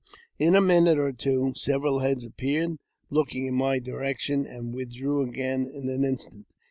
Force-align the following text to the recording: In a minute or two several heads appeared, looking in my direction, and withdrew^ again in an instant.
In 0.39 0.55
a 0.55 0.61
minute 0.61 0.97
or 0.97 1.11
two 1.11 1.53
several 1.55 1.99
heads 1.99 2.25
appeared, 2.25 2.77
looking 3.11 3.45
in 3.45 3.53
my 3.53 3.77
direction, 3.77 4.47
and 4.47 4.73
withdrew^ 4.73 5.29
again 5.29 5.67
in 5.71 5.89
an 5.89 6.03
instant. 6.03 6.47